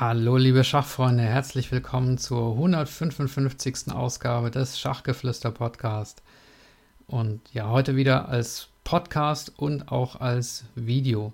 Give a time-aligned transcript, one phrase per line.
[0.00, 3.92] Hallo liebe Schachfreunde, herzlich willkommen zur 155.
[3.92, 6.20] Ausgabe des Schachgeflüster Podcast.
[7.06, 11.32] Und ja, heute wieder als Podcast und auch als Video.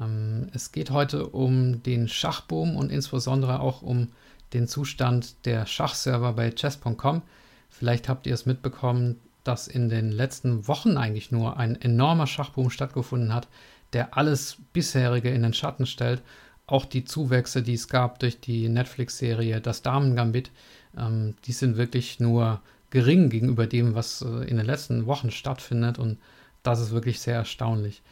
[0.00, 4.12] Ähm, es geht heute um den Schachboom und insbesondere auch um
[4.52, 7.22] den Zustand der Schachserver bei chess.com.
[7.68, 12.70] Vielleicht habt ihr es mitbekommen, dass in den letzten Wochen eigentlich nur ein enormer Schachboom
[12.70, 13.48] stattgefunden hat,
[13.92, 16.22] der alles bisherige in den Schatten stellt
[16.68, 20.50] auch die Zuwächse, die es gab durch die Netflix-Serie Das Damen-Gambit,
[20.96, 25.98] ähm, die sind wirklich nur gering gegenüber dem, was äh, in den letzten Wochen stattfindet.
[25.98, 26.18] Und
[26.62, 28.02] das ist wirklich sehr erstaunlich.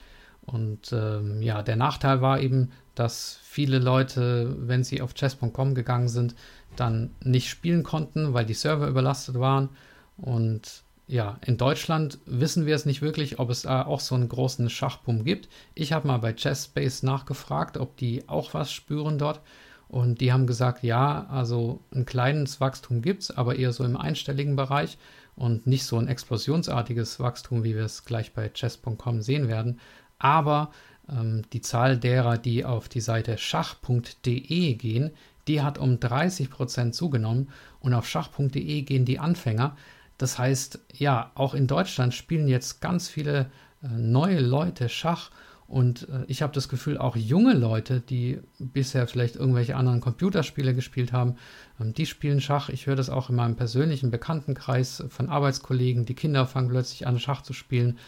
[0.46, 6.08] Und ähm, ja, der Nachteil war eben, dass viele Leute, wenn sie auf chess.com gegangen
[6.08, 6.34] sind,
[6.76, 9.68] dann nicht spielen konnten, weil die Server überlastet waren.
[10.16, 14.28] Und ja, in Deutschland wissen wir es nicht wirklich, ob es äh, auch so einen
[14.28, 15.48] großen Schachboom gibt.
[15.74, 19.40] Ich habe mal bei ChessSpace nachgefragt, ob die auch was spüren dort.
[19.88, 23.96] Und die haben gesagt, ja, also ein kleines Wachstum gibt es, aber eher so im
[23.96, 24.98] einstelligen Bereich
[25.36, 29.78] und nicht so ein explosionsartiges Wachstum, wie wir es gleich bei chess.com sehen werden.
[30.18, 30.72] Aber
[31.08, 35.12] ähm, die Zahl derer, die auf die Seite schach.de gehen,
[35.46, 39.76] die hat um 30% zugenommen und auf schach.de gehen die Anfänger.
[40.18, 43.50] Das heißt, ja, auch in Deutschland spielen jetzt ganz viele
[43.82, 45.30] äh, neue Leute Schach
[45.68, 50.74] und äh, ich habe das Gefühl, auch junge Leute, die bisher vielleicht irgendwelche anderen Computerspiele
[50.74, 51.36] gespielt haben,
[51.80, 52.68] ähm, die spielen Schach.
[52.68, 56.06] Ich höre das auch in meinem persönlichen Bekanntenkreis von Arbeitskollegen.
[56.06, 57.98] Die Kinder fangen plötzlich an, Schach zu spielen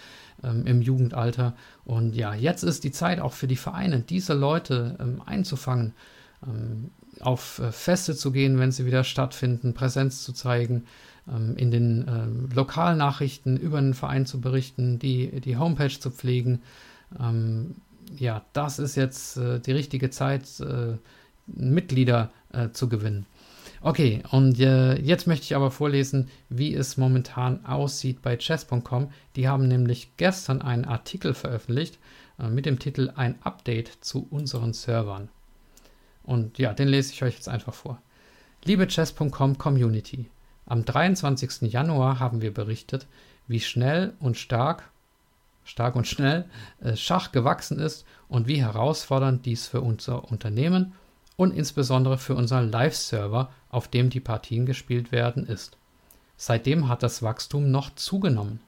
[0.45, 1.57] ähm, im Jugendalter.
[1.85, 5.95] Und ja, jetzt ist die Zeit auch für die Vereine, diese Leute ähm, einzufangen,
[6.47, 10.85] ähm, auf äh, Feste zu gehen, wenn sie wieder stattfinden, Präsenz zu zeigen
[11.29, 16.63] ähm, in den äh, Lokalnachrichten über den Verein zu berichten, die, die Homepage zu pflegen.
[17.19, 17.77] Ähm,
[18.17, 20.97] ja, das ist jetzt äh, die richtige Zeit, äh,
[21.47, 22.31] Mitglieder
[22.75, 23.25] zu gewinnen.
[23.81, 29.11] Okay, und jetzt möchte ich aber vorlesen, wie es momentan aussieht bei chess.com.
[29.35, 31.99] Die haben nämlich gestern einen Artikel veröffentlicht
[32.37, 35.31] mit dem Titel Ein Update zu unseren Servern.
[36.29, 38.03] Und ja, den lese ich euch jetzt einfach vor.
[38.63, 40.29] Liebe chess.com Community,
[40.67, 41.73] am 23.
[41.73, 43.07] Januar haben wir berichtet,
[43.47, 44.91] wie schnell und stark,
[45.65, 46.45] stark und schnell
[46.83, 50.93] äh, Schach gewachsen ist und wie herausfordernd dies für unser Unternehmen
[51.37, 55.79] und insbesondere für unseren Live-Server, auf dem die Partien gespielt werden, ist.
[56.37, 58.61] Seitdem hat das Wachstum noch zugenommen.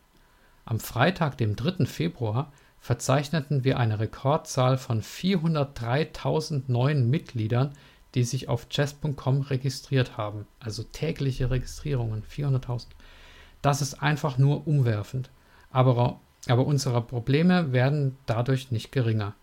[0.65, 1.85] Am Freitag, dem 3.
[1.85, 2.51] Februar,
[2.81, 7.73] verzeichneten wir eine Rekordzahl von 403.000 neuen Mitgliedern
[8.15, 10.47] die sich auf chess.com registriert haben.
[10.59, 12.87] Also tägliche Registrierungen, 400.000.
[13.63, 15.31] Das ist einfach nur umwerfend.
[15.71, 19.35] Aber, aber unsere Probleme werden dadurch nicht geringer.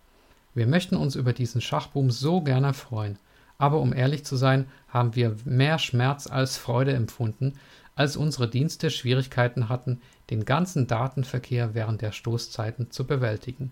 [0.53, 3.19] Wir möchten uns über diesen Schachboom so gerne freuen.
[3.57, 7.53] Aber um ehrlich zu sein, haben wir mehr Schmerz als Freude empfunden,
[7.95, 13.71] als unsere Dienste Schwierigkeiten hatten, den ganzen Datenverkehr während der Stoßzeiten zu bewältigen.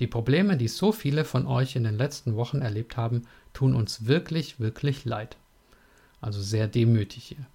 [0.00, 3.22] Die Probleme, die so viele von euch in den letzten Wochen erlebt haben,
[3.52, 5.36] tun uns wirklich, wirklich leid.
[6.20, 7.46] Also sehr demütig hier.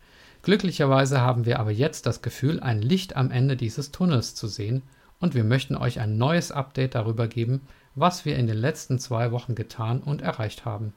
[0.44, 4.84] Glücklicherweise haben wir aber jetzt das Gefühl, ein Licht am Ende dieses Tunnels zu sehen
[5.20, 7.62] und wir möchten euch ein neues Update darüber geben,
[7.96, 10.94] was wir in den letzten zwei Wochen getan und erreicht haben.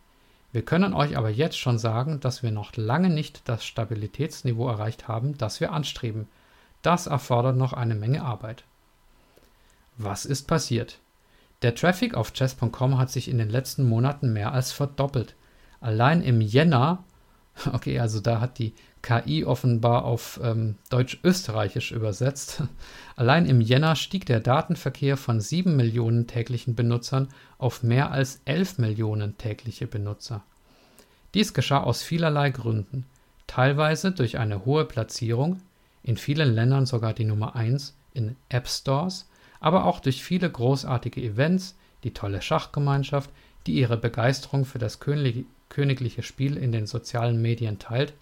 [0.53, 5.09] Wir können euch aber jetzt schon sagen, dass wir noch lange nicht das Stabilitätsniveau erreicht
[5.09, 6.29] haben, das wir anstreben.
[6.83, 8.65] Das erfordert noch eine Menge Arbeit.
[9.97, 10.99] Was ist passiert?
[11.63, 15.35] Der Traffic auf chess.com hat sich in den letzten Monaten mehr als verdoppelt.
[15.81, 17.05] Allein im Jänner,
[17.73, 22.63] okay, also da hat die KI offenbar auf ähm, Deutsch-Österreichisch übersetzt,
[23.17, 28.79] allein im Jänner stieg der Datenverkehr von 7 Millionen täglichen Benutzern auf mehr als 11
[28.79, 30.43] Millionen tägliche Benutzer.
[31.35, 33.05] Dies geschah aus vielerlei Gründen,
[33.47, 35.61] teilweise durch eine hohe Platzierung,
[36.03, 39.29] in vielen Ländern sogar die Nummer 1 in App Stores,
[39.61, 43.31] aber auch durch viele großartige Events, die tolle Schachgemeinschaft,
[43.67, 48.15] die ihre Begeisterung für das königliche Spiel in den sozialen Medien teilt,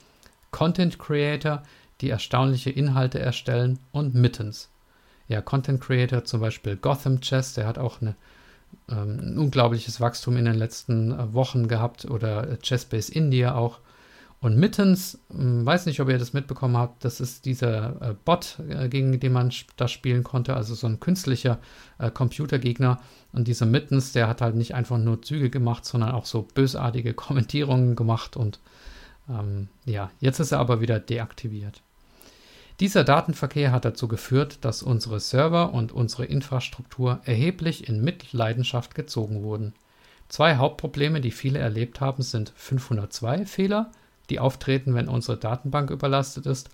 [0.50, 1.62] Content Creator,
[2.00, 4.70] die erstaunliche Inhalte erstellen und Mittens.
[5.28, 8.16] Ja, Content Creator, zum Beispiel Gotham Chess, der hat auch eine,
[8.88, 13.80] ähm, ein unglaubliches Wachstum in den letzten äh, Wochen gehabt oder Chessbase India auch.
[14.40, 18.58] Und mittens, hm, weiß nicht, ob ihr das mitbekommen habt, das ist dieser äh, Bot,
[18.68, 21.58] äh, gegen den man das spielen konnte, also so ein künstlicher
[21.98, 23.00] äh, Computergegner.
[23.32, 27.14] Und dieser Mittens, der hat halt nicht einfach nur Züge gemacht, sondern auch so bösartige
[27.14, 28.36] Kommentierungen gemacht.
[28.36, 28.60] Und
[29.28, 31.82] ähm, ja, jetzt ist er aber wieder deaktiviert.
[32.78, 39.42] Dieser Datenverkehr hat dazu geführt, dass unsere Server und unsere Infrastruktur erheblich in Mitleidenschaft gezogen
[39.42, 39.74] wurden.
[40.28, 43.90] Zwei Hauptprobleme, die viele erlebt haben, sind 502 Fehler,
[44.30, 46.70] die auftreten, wenn unsere Datenbank überlastet ist,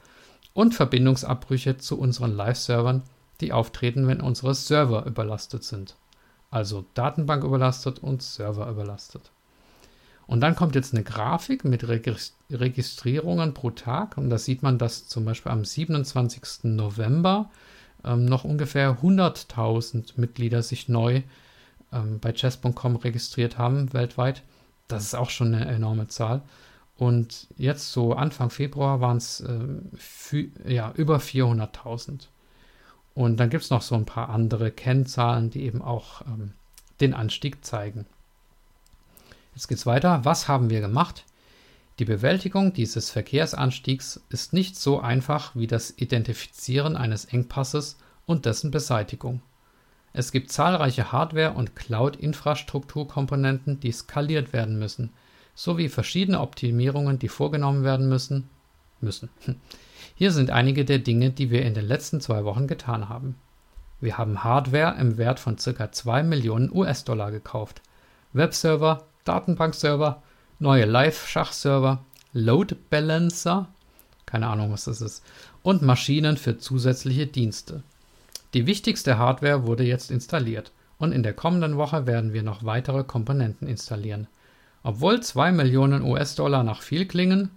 [0.52, 3.02] und Verbindungsabbrüche zu unseren Live-Servern,
[3.40, 5.96] die auftreten, wenn unsere Server überlastet sind.
[6.50, 9.32] Also Datenbank überlastet und Server überlastet.
[10.26, 11.86] Und dann kommt jetzt eine Grafik mit
[12.50, 14.16] Registrierungen pro Tag.
[14.16, 16.64] Und da sieht man, dass zum Beispiel am 27.
[16.64, 17.50] November
[18.04, 21.22] ähm, noch ungefähr 100.000 Mitglieder sich neu
[21.92, 24.42] ähm, bei chess.com registriert haben weltweit.
[24.88, 26.42] Das ist auch schon eine enorme Zahl.
[26.96, 32.28] Und jetzt so Anfang Februar waren es äh, ja, über 400.000.
[33.14, 36.52] Und dann gibt es noch so ein paar andere Kennzahlen, die eben auch ähm,
[37.00, 38.06] den Anstieg zeigen.
[39.54, 40.24] Jetzt geht es weiter.
[40.24, 41.24] Was haben wir gemacht?
[42.00, 47.96] Die Bewältigung dieses Verkehrsanstiegs ist nicht so einfach wie das Identifizieren eines Engpasses
[48.26, 49.42] und dessen Beseitigung.
[50.12, 55.12] Es gibt zahlreiche Hardware- und Cloud-Infrastrukturkomponenten, die skaliert werden müssen,
[55.54, 58.48] sowie verschiedene Optimierungen, die vorgenommen werden müssen.
[59.00, 59.30] müssen.
[60.16, 63.36] Hier sind einige der Dinge, die wir in den letzten zwei Wochen getan haben.
[64.00, 65.90] Wir haben Hardware im Wert von ca.
[65.90, 67.80] 2 Millionen US-Dollar gekauft,
[68.32, 70.22] Webserver, Datenbankserver,
[70.58, 73.68] neue Live-Schachserver, Load Balancer,
[74.26, 75.24] keine Ahnung, was das ist,
[75.62, 77.82] und Maschinen für zusätzliche Dienste.
[78.52, 83.04] Die wichtigste Hardware wurde jetzt installiert und in der kommenden Woche werden wir noch weitere
[83.04, 84.26] Komponenten installieren.
[84.84, 87.50] Obwohl 2 Millionen US-Dollar nach viel klingen,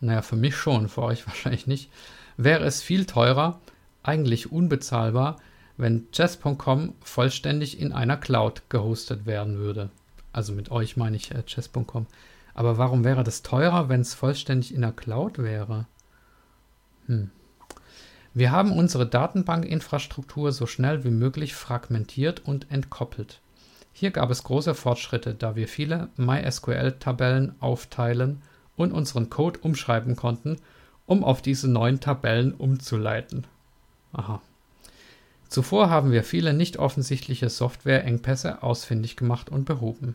[0.00, 1.90] naja, für mich schon, für euch wahrscheinlich nicht,
[2.36, 3.58] wäre es viel teurer,
[4.02, 5.38] eigentlich unbezahlbar,
[5.78, 9.90] wenn chess.com vollständig in einer Cloud gehostet werden würde.
[10.32, 12.06] Also mit euch meine ich äh, chess.com.
[12.54, 15.86] Aber warum wäre das teurer, wenn es vollständig in der Cloud wäre?
[17.06, 17.30] Hm.
[18.34, 23.40] Wir haben unsere Datenbankinfrastruktur so schnell wie möglich fragmentiert und entkoppelt.
[23.98, 28.42] Hier gab es große Fortschritte, da wir viele MySQL-Tabellen aufteilen
[28.76, 30.58] und unseren Code umschreiben konnten,
[31.06, 33.46] um auf diese neuen Tabellen umzuleiten.
[34.12, 34.42] Aha.
[35.48, 40.14] Zuvor haben wir viele nicht offensichtliche Software-Engpässe ausfindig gemacht und behoben.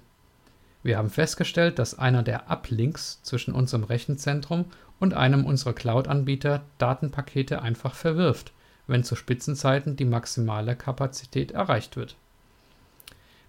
[0.83, 4.65] Wir haben festgestellt, dass einer der Uplinks zwischen unserem Rechenzentrum
[4.99, 8.53] und einem unserer Cloud-Anbieter Datenpakete einfach verwirft,
[8.85, 12.15] wenn zu Spitzenzeiten die maximale Kapazität erreicht wird.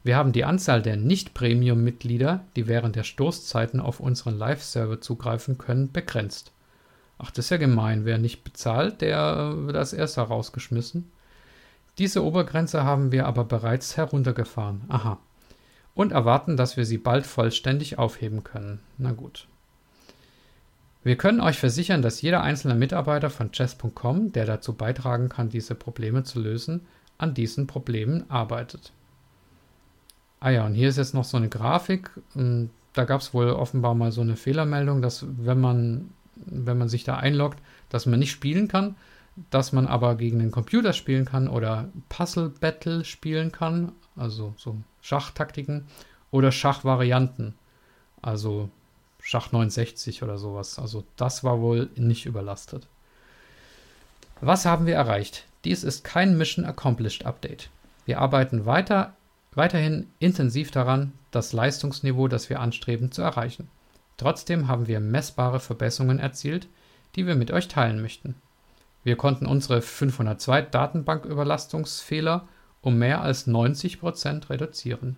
[0.04, 5.92] Wir haben die Anzahl der Nicht-Premium-Mitglieder, die während der Stoßzeiten auf unseren Live-Server zugreifen können,
[5.92, 6.52] begrenzt.
[7.18, 8.04] Ach, das ist ja gemein.
[8.04, 11.10] Wer nicht bezahlt, der wird als erster rausgeschmissen.
[11.98, 14.82] Diese Obergrenze haben wir aber bereits heruntergefahren.
[14.88, 15.18] Aha
[15.94, 18.80] und erwarten, dass wir sie bald vollständig aufheben können.
[18.98, 19.46] Na gut.
[21.04, 25.74] Wir können euch versichern, dass jeder einzelne Mitarbeiter von chess.com, der dazu beitragen kann, diese
[25.74, 26.86] Probleme zu lösen,
[27.18, 28.92] an diesen Problemen arbeitet.
[30.44, 32.10] Ah ja, und hier ist jetzt noch so eine Grafik.
[32.34, 37.04] Da gab es wohl offenbar mal so eine Fehlermeldung, dass wenn man, wenn man sich
[37.04, 37.60] da einloggt,
[37.90, 38.96] dass man nicht spielen kann,
[39.50, 44.76] dass man aber gegen den Computer spielen kann oder Puzzle Battle spielen kann, also so
[45.00, 45.86] Schachtaktiken
[46.32, 47.54] oder Schachvarianten,
[48.20, 48.68] also
[49.20, 50.76] Schach 69 oder sowas.
[50.76, 52.88] Also das war wohl nicht überlastet.
[54.40, 55.44] Was haben wir erreicht?
[55.64, 57.70] Dies ist kein Mission Accomplished Update.
[58.06, 59.14] Wir arbeiten weiter,
[59.54, 63.68] weiterhin intensiv daran, das Leistungsniveau, das wir anstreben, zu erreichen.
[64.16, 66.68] Trotzdem haben wir messbare Verbesserungen erzielt,
[67.16, 68.34] die wir mit euch teilen möchten.
[69.04, 72.46] Wir konnten unsere 502 Datenbanküberlastungsfehler
[72.80, 75.16] um mehr als 90 Prozent reduzieren.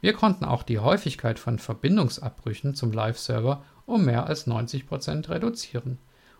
[0.00, 5.98] Wir konnten auch die Häufigkeit von Verbindungsabbrüchen zum Live-Server um mehr als 90 Prozent reduzieren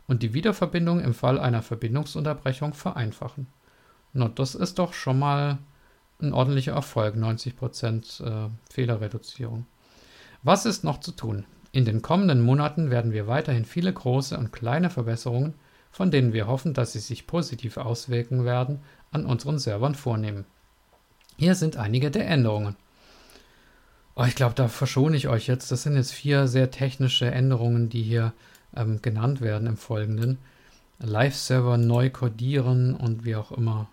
[0.09, 3.47] und die Wiederverbindung im Fall einer Verbindungsunterbrechung vereinfachen.
[4.13, 5.59] Na, das ist doch schon mal
[6.23, 9.67] ein ordentlicher Erfolg, 90 Prozent äh, Fehlerreduzierung.
[10.43, 11.45] Was ist noch zu tun?
[11.73, 15.55] In den kommenden Monaten werden wir weiterhin viele große und kleine Verbesserungen,
[15.91, 20.45] von denen wir hoffen, dass sie sich positiv auswirken werden, an unseren Servern vornehmen.
[21.37, 22.77] Hier sind einige der Änderungen.
[24.15, 25.73] Oh, ich glaube, da verschone ich euch jetzt.
[25.73, 28.33] Das sind jetzt vier sehr technische Änderungen, die hier
[28.77, 30.39] ähm, genannt werden im Folgenden.
[30.99, 33.89] Live-Server neu codieren und wie auch immer.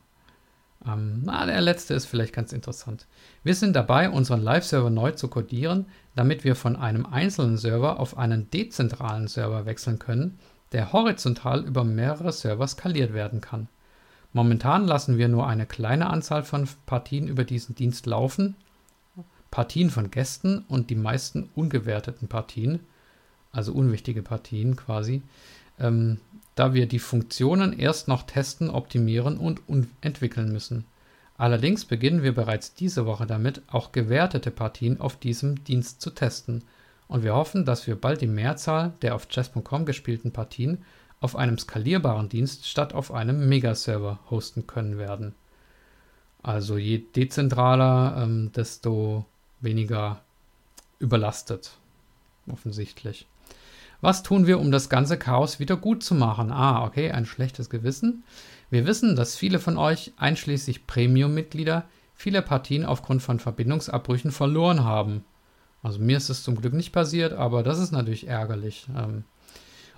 [0.86, 3.08] Ähm, na, der letzte ist vielleicht ganz interessant.
[3.44, 8.18] Wir sind dabei, unseren Live-Server neu zu codieren, damit wir von einem einzelnen Server auf
[8.18, 10.40] einen dezentralen Server wechseln können,
[10.72, 13.68] der horizontal über mehrere Server skaliert werden kann.
[14.32, 18.56] Momentan lassen wir nur eine kleine Anzahl von Partien über diesen Dienst laufen,
[19.50, 22.82] Partien von Gästen und die meisten ungewerteten Partien,
[23.52, 25.24] also unwichtige Partien quasi,
[25.80, 26.20] ähm,
[26.56, 29.62] da wir die Funktionen erst noch testen, optimieren und
[30.02, 30.86] entwickeln müssen.
[31.38, 36.66] Allerdings beginnen wir bereits diese Woche damit, auch gewertete Partien auf diesem Dienst zu testen.
[37.08, 40.84] Und wir hoffen, dass wir bald die Mehrzahl der auf chess.com gespielten Partien
[41.22, 45.34] auf einem skalierbaren Dienst statt auf einem Megaserver hosten können werden.
[46.44, 49.26] Also je dezentraler, ähm, desto
[49.62, 50.22] weniger
[51.00, 51.72] überlastet.
[52.52, 53.28] Offensichtlich.
[54.02, 56.52] Was tun wir, um das ganze Chaos wieder gut zu machen?
[56.52, 58.24] Ah, okay, ein schlechtes Gewissen.
[58.70, 65.26] Wir wissen, dass viele von euch, einschließlich Premium-Mitglieder, viele Partien aufgrund von Verbindungsabbrüchen verloren haben.
[65.82, 68.88] Also mir ist es zum Glück nicht passiert, aber das ist natürlich ärgerlich.
[68.96, 69.24] Ähm,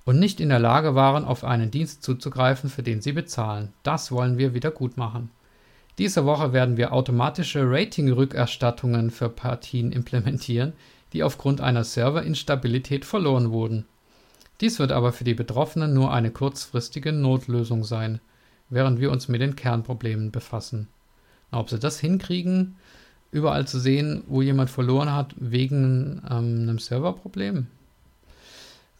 [0.03, 3.73] und nicht in der Lage waren, auf einen Dienst zuzugreifen, für den sie bezahlen.
[3.83, 5.29] Das wollen wir wieder gut machen.
[5.97, 10.73] Diese Woche werden wir automatische Rating-Rückerstattungen für Partien implementieren,
[11.13, 13.85] die aufgrund einer Serverinstabilität verloren wurden.
[14.61, 18.21] Dies wird aber für die Betroffenen nur eine kurzfristige Notlösung sein,
[18.69, 20.87] während wir uns mit den Kernproblemen befassen.
[21.51, 22.75] Ob sie das hinkriegen,
[23.31, 27.67] überall zu sehen, wo jemand verloren hat, wegen ähm, einem Serverproblem?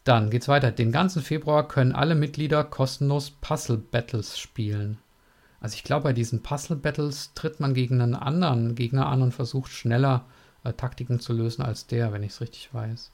[0.04, 0.72] Dann geht's weiter.
[0.72, 4.98] Den ganzen Februar können alle Mitglieder kostenlos Puzzle Battles spielen.
[5.60, 9.32] Also ich glaube, bei diesen Puzzle Battles tritt man gegen einen anderen Gegner an und
[9.32, 10.24] versucht schneller
[10.64, 13.10] äh, Taktiken zu lösen als der, wenn ich es richtig weiß.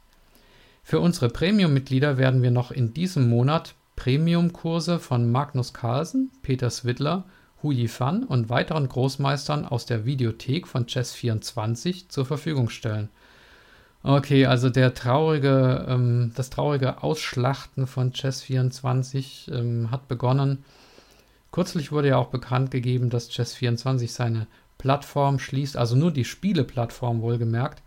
[0.83, 7.25] Für unsere Premium-Mitglieder werden wir noch in diesem Monat Premium-Kurse von Magnus Carlsen, Peter Swidler,
[7.63, 13.09] Hu Yifan und weiteren Großmeistern aus der Videothek von Chess24 zur Verfügung stellen.
[14.05, 20.65] Okay, also der traurige, ähm, das traurige Ausschlachten von Chess24 ähm, hat begonnen.
[21.51, 24.47] Kürzlich wurde ja auch bekannt gegeben, dass Chess24 seine
[24.79, 27.83] Plattform schließt, also nur die Spieleplattform wohlgemerkt.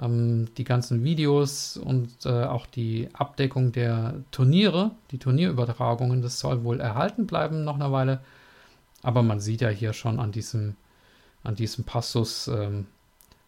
[0.00, 6.64] Ähm, die ganzen Videos und äh, auch die Abdeckung der Turniere, die Turnierübertragungen, das soll
[6.64, 8.20] wohl erhalten bleiben noch eine Weile.
[9.02, 10.76] Aber man sieht ja hier schon an diesem,
[11.44, 12.86] an diesem Passus, ähm,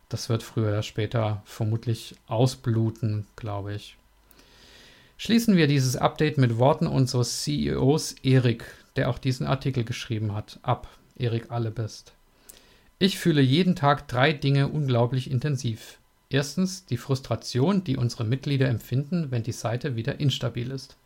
[0.09, 3.97] das wird früher oder später vermutlich ausbluten, glaube ich.
[5.17, 8.65] Schließen wir dieses Update mit Worten unseres CEOs Erik,
[8.97, 10.89] der auch diesen Artikel geschrieben hat, ab.
[11.17, 12.13] Erik Allebest.
[13.03, 15.99] Ich fühle jeden Tag drei Dinge unglaublich intensiv.
[16.31, 20.97] Erstens die Frustration, die unsere Mitglieder empfinden, wenn die Seite wieder instabil ist.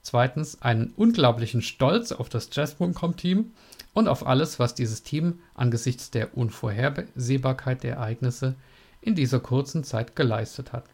[0.00, 3.52] Zweitens einen unglaublichen Stolz auf das Jazz.com-Team
[3.92, 8.54] und auf alles, was dieses Team angesichts der Unvorhersehbarkeit der Ereignisse
[9.02, 10.86] in dieser kurzen Zeit geleistet hat.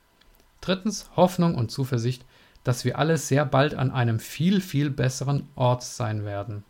[0.60, 2.24] Drittens Hoffnung und Zuversicht,
[2.64, 6.64] dass wir alle sehr bald an einem viel, viel besseren Ort sein werden.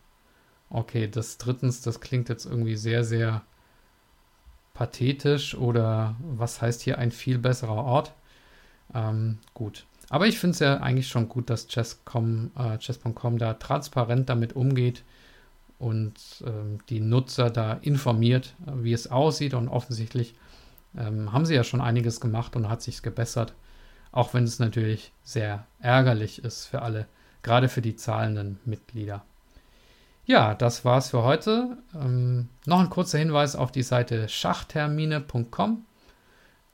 [0.68, 3.44] Okay, das drittens, das klingt jetzt irgendwie sehr, sehr
[4.78, 8.12] pathetisch oder was heißt hier ein viel besserer Ort?
[8.94, 9.86] Ähm, gut.
[10.08, 13.00] Aber ich finde es ja eigentlich schon gut, dass Chess.com äh, Chess
[13.38, 15.02] da transparent damit umgeht
[15.80, 16.14] und
[16.46, 19.52] ähm, die Nutzer da informiert, wie es aussieht.
[19.52, 20.36] Und offensichtlich
[20.96, 23.54] ähm, haben sie ja schon einiges gemacht und hat sich gebessert.
[24.12, 27.06] Auch wenn es natürlich sehr ärgerlich ist für alle,
[27.42, 29.24] gerade für die zahlenden Mitglieder.
[30.28, 31.78] Ja, das war's für heute.
[31.94, 35.86] Ähm, noch ein kurzer Hinweis auf die Seite schachtermine.com.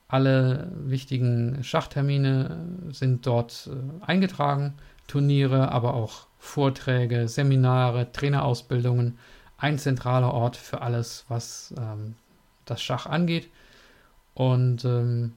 [0.09, 4.73] Alle wichtigen Schachtermine sind dort äh, eingetragen.
[5.07, 9.17] Turniere, aber auch Vorträge, Seminare, Trainerausbildungen.
[9.57, 12.15] Ein zentraler Ort für alles, was ähm,
[12.65, 13.47] das Schach angeht.
[14.33, 15.31] Und ähm,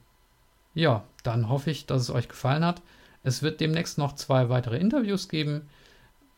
[0.73, 2.81] ja, dann hoffe ich, dass es euch gefallen hat.
[3.23, 5.69] Es wird demnächst noch zwei weitere Interviews geben.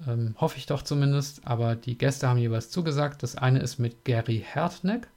[0.08, 1.42] Ähm, hoffe ich doch zumindest.
[1.46, 3.24] Aber die Gäste haben jeweils zugesagt.
[3.24, 5.08] Das eine ist mit Gary Hertneck,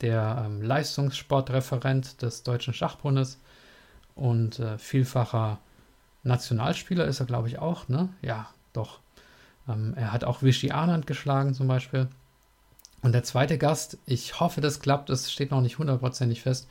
[0.00, 3.38] der ähm, Leistungssportreferent des Deutschen Schachbundes
[4.14, 5.58] und äh, vielfacher
[6.22, 7.88] Nationalspieler ist er, glaube ich, auch.
[7.88, 8.08] Ne?
[8.22, 9.00] Ja, doch.
[9.68, 12.08] Ähm, er hat auch Vichy Anand geschlagen zum Beispiel.
[13.02, 16.68] Und der zweite Gast, ich hoffe, das klappt, es steht noch nicht hundertprozentig fest,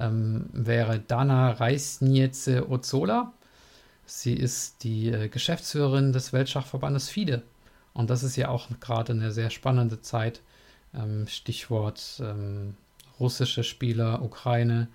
[0.00, 3.32] ähm, wäre Dana Reisniece Ozola.
[4.10, 7.42] Sie ist die äh, Geschäftsführerin des Weltschachverbandes FIDE.
[7.92, 10.40] Und das ist ja auch gerade eine sehr spannende Zeit.
[10.94, 12.74] Ähm, Stichwort ähm,
[13.20, 14.88] russische Spieler, Ukraine,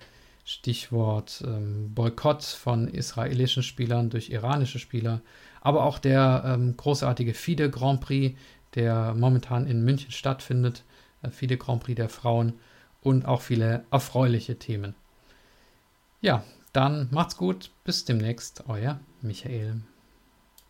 [0.44, 5.20] Stichwort ähm, Boykott von israelischen Spielern durch iranische Spieler,
[5.60, 8.36] aber auch der ähm, großartige FIDE Grand Prix,
[8.74, 10.82] der momentan in München stattfindet,
[11.22, 12.54] äh, FIDE Grand Prix der Frauen
[13.00, 14.96] und auch viele erfreuliche Themen.
[16.20, 16.42] Ja,
[16.74, 19.80] dann macht's gut, bis demnächst, euer Michael.